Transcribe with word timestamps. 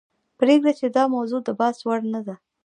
پریږده 0.39 0.71
یې 0.79 0.87
داموضوع 0.95 1.41
دبحث 1.47 1.77
وړ 1.85 1.99
نه 2.13 2.21
ده. 2.27 2.35